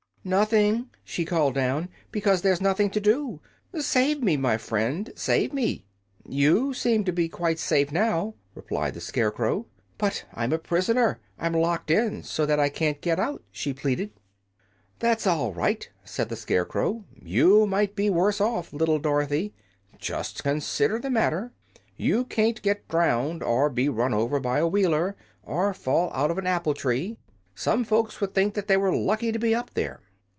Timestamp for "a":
10.53-10.59, 24.59-24.67